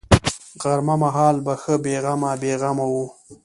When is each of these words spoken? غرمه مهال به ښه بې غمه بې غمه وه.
غرمه 0.61 0.95
مهال 1.03 1.35
به 1.45 1.53
ښه 1.61 1.75
بې 1.83 1.95
غمه 2.03 2.31
بې 2.41 2.53
غمه 2.61 2.85
وه. 2.91 3.05